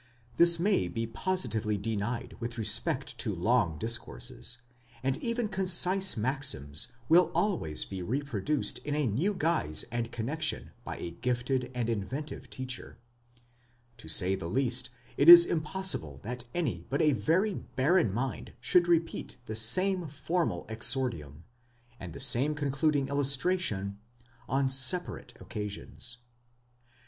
This 0.37 0.57
may 0.59 0.87
be 0.87 1.05
positively 1.05 1.77
denied 1.77 2.35
with 2.39 2.57
respect 2.57 3.19
to 3.19 3.35
long 3.35 3.77
discourses, 3.77 4.57
and 5.03 5.15
even 5.17 5.47
concise 5.47 6.17
maxims 6.17 6.87
will 7.07 7.29
always 7.35 7.85
be 7.85 8.01
reproduced 8.01 8.79
in 8.79 8.95
a 8.95 9.05
new 9.05 9.35
guise 9.35 9.83
and 9.91 10.11
connexion 10.11 10.71
by 10.83 10.97
a 10.97 11.11
gifted 11.11 11.69
and 11.75 11.87
inventive 11.87 12.49
teacher; 12.49 12.97
to 13.97 14.09
say 14.09 14.33
the 14.33 14.47
least, 14.49 14.89
it 15.17 15.29
is 15.29 15.45
impossible 15.45 16.19
that 16.23 16.45
any 16.55 16.83
but 16.89 17.03
a 17.03 17.13
very 17.13 17.53
barren 17.53 18.11
mind 18.11 18.53
should 18.59 18.87
repeat 18.87 19.35
the 19.45 19.55
same 19.55 20.07
formal 20.07 20.65
exordium, 20.67 21.43
and 21.99 22.13
the 22.13 22.19
same 22.19 22.55
concluding 22.55 23.07
illustration, 23.07 23.99
on 24.49 24.67
separate 24.67 25.39
occasions. 25.39 26.17